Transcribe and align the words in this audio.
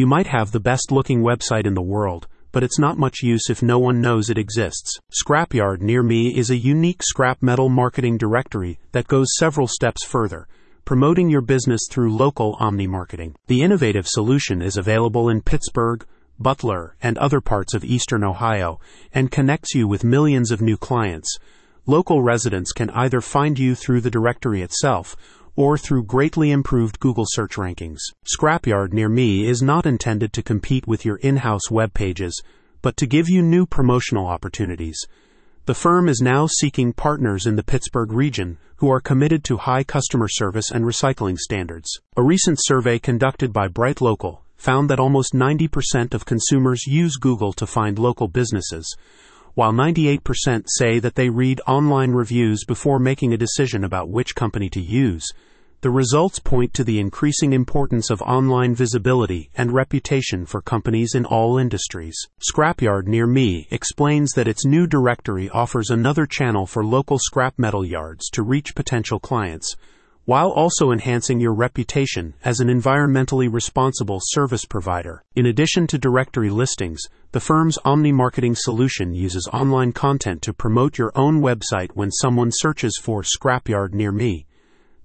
You 0.00 0.06
might 0.06 0.28
have 0.28 0.50
the 0.50 0.60
best 0.60 0.90
looking 0.90 1.20
website 1.20 1.66
in 1.66 1.74
the 1.74 1.82
world, 1.82 2.26
but 2.52 2.62
it's 2.62 2.78
not 2.78 2.96
much 2.96 3.22
use 3.22 3.50
if 3.50 3.62
no 3.62 3.78
one 3.78 4.00
knows 4.00 4.30
it 4.30 4.38
exists. 4.38 4.98
Scrapyard 5.12 5.82
Near 5.82 6.02
Me 6.02 6.34
is 6.34 6.48
a 6.48 6.56
unique 6.56 7.02
scrap 7.02 7.42
metal 7.42 7.68
marketing 7.68 8.16
directory 8.16 8.78
that 8.92 9.08
goes 9.08 9.36
several 9.36 9.66
steps 9.66 10.02
further, 10.02 10.48
promoting 10.86 11.28
your 11.28 11.42
business 11.42 11.82
through 11.90 12.16
local 12.16 12.56
omni 12.58 12.86
marketing. 12.86 13.36
The 13.46 13.60
innovative 13.60 14.08
solution 14.08 14.62
is 14.62 14.78
available 14.78 15.28
in 15.28 15.42
Pittsburgh, 15.42 16.02
Butler, 16.38 16.96
and 17.02 17.18
other 17.18 17.42
parts 17.42 17.74
of 17.74 17.84
eastern 17.84 18.24
Ohio, 18.24 18.80
and 19.12 19.30
connects 19.30 19.74
you 19.74 19.86
with 19.86 20.02
millions 20.02 20.50
of 20.50 20.62
new 20.62 20.78
clients. 20.78 21.36
Local 21.84 22.22
residents 22.22 22.72
can 22.72 22.88
either 22.90 23.20
find 23.20 23.58
you 23.58 23.74
through 23.74 24.00
the 24.00 24.10
directory 24.10 24.62
itself 24.62 25.14
or 25.56 25.76
through 25.76 26.04
greatly 26.04 26.50
improved 26.50 27.00
Google 27.00 27.24
search 27.26 27.56
rankings. 27.56 28.00
Scrapyard 28.24 28.92
Near 28.92 29.08
Me 29.08 29.46
is 29.46 29.62
not 29.62 29.86
intended 29.86 30.32
to 30.32 30.42
compete 30.42 30.86
with 30.86 31.04
your 31.04 31.16
in 31.16 31.38
house 31.38 31.70
web 31.70 31.94
pages, 31.94 32.42
but 32.82 32.96
to 32.96 33.06
give 33.06 33.28
you 33.28 33.42
new 33.42 33.66
promotional 33.66 34.26
opportunities. 34.26 34.98
The 35.66 35.74
firm 35.74 36.08
is 36.08 36.20
now 36.20 36.46
seeking 36.46 36.92
partners 36.92 37.46
in 37.46 37.56
the 37.56 37.62
Pittsburgh 37.62 38.12
region 38.12 38.58
who 38.76 38.90
are 38.90 39.00
committed 39.00 39.44
to 39.44 39.58
high 39.58 39.84
customer 39.84 40.26
service 40.26 40.70
and 40.70 40.84
recycling 40.84 41.36
standards. 41.36 42.00
A 42.16 42.22
recent 42.22 42.58
survey 42.60 42.98
conducted 42.98 43.52
by 43.52 43.68
BrightLocal 43.68 44.38
found 44.56 44.90
that 44.90 45.00
almost 45.00 45.32
90% 45.32 46.14
of 46.14 46.24
consumers 46.24 46.86
use 46.86 47.16
Google 47.16 47.52
to 47.54 47.66
find 47.66 47.98
local 47.98 48.28
businesses, 48.28 48.96
while 49.54 49.72
98% 49.72 50.64
say 50.66 50.98
that 50.98 51.14
they 51.14 51.28
read 51.28 51.60
online 51.66 52.12
reviews 52.12 52.64
before 52.64 52.98
making 52.98 53.32
a 53.32 53.38
decision 53.38 53.84
about 53.84 54.08
which 54.08 54.34
company 54.34 54.68
to 54.70 54.80
use. 54.80 55.26
The 55.82 55.90
results 55.90 56.38
point 56.38 56.74
to 56.74 56.84
the 56.84 57.00
increasing 57.00 57.54
importance 57.54 58.10
of 58.10 58.20
online 58.20 58.74
visibility 58.74 59.48
and 59.56 59.72
reputation 59.72 60.44
for 60.44 60.60
companies 60.60 61.14
in 61.14 61.24
all 61.24 61.56
industries. 61.56 62.16
Scrapyard 62.38 63.06
Near 63.06 63.26
Me 63.26 63.66
explains 63.70 64.32
that 64.32 64.46
its 64.46 64.66
new 64.66 64.86
directory 64.86 65.48
offers 65.48 65.88
another 65.88 66.26
channel 66.26 66.66
for 66.66 66.84
local 66.84 67.18
scrap 67.18 67.58
metal 67.58 67.82
yards 67.82 68.28
to 68.30 68.42
reach 68.42 68.74
potential 68.74 69.18
clients, 69.18 69.74
while 70.24 70.50
also 70.50 70.90
enhancing 70.90 71.40
your 71.40 71.54
reputation 71.54 72.34
as 72.44 72.60
an 72.60 72.68
environmentally 72.68 73.52
responsible 73.52 74.18
service 74.22 74.64
provider. 74.64 75.22
In 75.34 75.46
addition 75.46 75.86
to 75.88 75.98
directory 75.98 76.50
listings, 76.50 77.02
the 77.32 77.40
firm's 77.40 77.78
Omni 77.84 78.12
Marketing 78.12 78.54
solution 78.54 79.14
uses 79.14 79.48
online 79.52 79.92
content 79.92 80.42
to 80.42 80.52
promote 80.52 80.98
your 80.98 81.12
own 81.14 81.40
website 81.40 81.90
when 81.94 82.10
someone 82.10 82.50
searches 82.52 82.98
for 83.00 83.22
Scrapyard 83.22 83.94
Near 83.94 84.12
Me. 84.12 84.46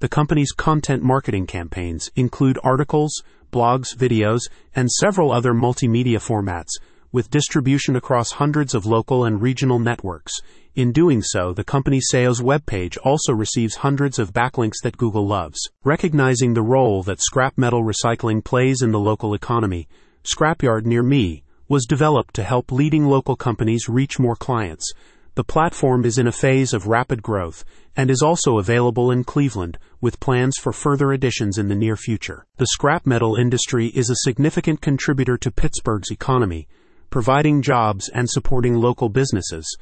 The 0.00 0.08
company's 0.08 0.52
content 0.52 1.02
marketing 1.02 1.46
campaigns 1.46 2.10
include 2.16 2.58
articles, 2.62 3.22
blogs, 3.52 3.96
videos, 3.96 4.40
and 4.74 4.90
several 4.90 5.32
other 5.32 5.54
multimedia 5.54 6.18
formats, 6.18 6.70
with 7.12 7.30
distribution 7.30 7.94
across 7.94 8.32
hundreds 8.32 8.74
of 8.74 8.84
local 8.84 9.24
and 9.24 9.40
regional 9.40 9.78
networks. 9.78 10.32
In 10.76 10.90
doing 10.90 11.22
so, 11.22 11.52
the 11.52 11.62
company's 11.62 12.08
sales 12.10 12.40
webpage 12.40 12.98
also 13.04 13.32
receives 13.32 13.76
hundreds 13.76 14.18
of 14.18 14.32
backlinks 14.32 14.82
that 14.82 14.96
Google 14.96 15.24
loves. 15.24 15.60
Recognizing 15.84 16.52
the 16.52 16.62
role 16.62 17.04
that 17.04 17.22
scrap 17.22 17.56
metal 17.56 17.84
recycling 17.84 18.42
plays 18.42 18.82
in 18.82 18.90
the 18.90 18.98
local 18.98 19.34
economy, 19.34 19.86
Scrapyard 20.24 20.84
Near 20.84 21.04
Me 21.04 21.44
was 21.68 21.86
developed 21.86 22.34
to 22.34 22.42
help 22.42 22.72
leading 22.72 23.06
local 23.06 23.36
companies 23.36 23.88
reach 23.88 24.18
more 24.18 24.34
clients. 24.34 24.92
The 25.36 25.44
platform 25.44 26.04
is 26.04 26.18
in 26.18 26.26
a 26.26 26.32
phase 26.32 26.74
of 26.74 26.88
rapid 26.88 27.22
growth 27.22 27.64
and 27.96 28.10
is 28.10 28.20
also 28.20 28.58
available 28.58 29.12
in 29.12 29.22
Cleveland, 29.22 29.78
with 30.00 30.18
plans 30.18 30.56
for 30.60 30.72
further 30.72 31.12
additions 31.12 31.56
in 31.56 31.68
the 31.68 31.76
near 31.76 31.96
future. 31.96 32.46
The 32.56 32.66
scrap 32.66 33.06
metal 33.06 33.36
industry 33.36 33.92
is 33.94 34.10
a 34.10 34.16
significant 34.24 34.80
contributor 34.80 35.38
to 35.38 35.52
Pittsburgh's 35.52 36.10
economy, 36.10 36.66
providing 37.10 37.62
jobs 37.62 38.08
and 38.08 38.28
supporting 38.28 38.74
local 38.74 39.08
businesses, 39.08 39.76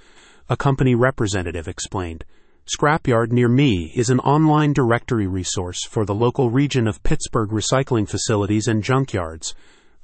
a 0.48 0.56
company 0.56 0.94
representative 0.94 1.68
explained. 1.68 2.24
Scrapyard 2.66 3.32
Near 3.32 3.48
Me 3.48 3.92
is 3.94 4.10
an 4.10 4.20
online 4.20 4.72
directory 4.72 5.26
resource 5.26 5.84
for 5.86 6.04
the 6.04 6.14
local 6.14 6.50
region 6.50 6.86
of 6.86 7.02
Pittsburgh 7.02 7.50
recycling 7.50 8.08
facilities 8.08 8.68
and 8.68 8.82
junkyards 8.82 9.54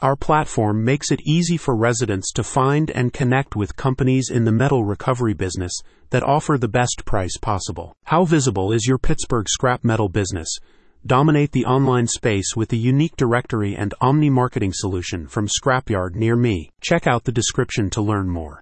our 0.01 0.15
platform 0.15 0.85
makes 0.85 1.11
it 1.11 1.27
easy 1.27 1.57
for 1.57 1.75
residents 1.75 2.31
to 2.33 2.45
find 2.45 2.89
and 2.93 3.13
connect 3.13 3.57
with 3.57 3.75
companies 3.75 4.31
in 4.33 4.45
the 4.45 4.53
metal 4.53 4.85
recovery 4.85 5.35
business 5.35 5.73
that 6.11 6.23
offer 6.23 6.57
the 6.57 6.69
best 6.69 7.03
price 7.05 7.37
possible. 7.37 7.93
How 8.05 8.25
visible 8.25 8.71
is 8.71 8.87
your 8.87 8.99
Pittsburgh 8.99 9.49
scrap 9.49 9.83
metal 9.83 10.09
business? 10.09 10.49
Dominate 11.05 11.51
the 11.51 11.65
online 11.65 12.07
space 12.07 12.55
with 12.55 12.69
the 12.69 12.79
unique 12.79 13.17
directory 13.17 13.75
and 13.75 13.93
omni 14.01 14.31
marketing 14.31 14.73
solution 14.73 15.27
from 15.27 15.49
Scrapyard 15.49 16.15
near 16.15 16.37
me. 16.37 16.71
Check 16.81 17.09
out 17.09 17.25
the 17.25 17.33
description 17.33 17.91
to 17.91 18.01
learn 18.01 18.29
more. 18.29 18.57